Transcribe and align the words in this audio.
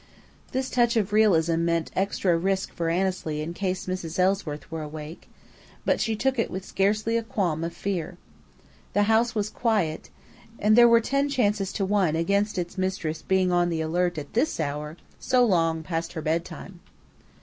This 0.51 0.71
touch 0.71 0.95
of 0.97 1.13
realism 1.13 1.63
meant 1.63 1.91
extra 1.95 2.35
risk 2.35 2.73
for 2.73 2.89
Annesley 2.89 3.39
in 3.41 3.53
case 3.53 3.85
Mrs. 3.85 4.17
Ellsworth 4.17 4.71
were 4.71 4.81
awake; 4.81 5.29
but 5.85 6.01
she 6.01 6.15
took 6.15 6.39
it 6.39 6.49
with 6.49 6.65
scarcely 6.65 7.17
a 7.17 7.21
qualm 7.21 7.63
of 7.63 7.71
fear. 7.71 8.17
The 8.93 9.03
house 9.03 9.35
was 9.35 9.51
quiet, 9.51 10.09
and 10.57 10.75
there 10.75 10.89
were 10.89 11.01
ten 11.01 11.29
chances 11.29 11.71
to 11.73 11.85
one 11.85 12.15
against 12.15 12.57
its 12.57 12.79
mistress 12.79 13.21
being 13.21 13.51
on 13.51 13.69
the 13.69 13.81
alert 13.81 14.17
at 14.17 14.33
this 14.33 14.59
hour, 14.59 14.97
so 15.19 15.45
long 15.45 15.83
past 15.83 16.13
her 16.13 16.21
bedtime. 16.23 16.79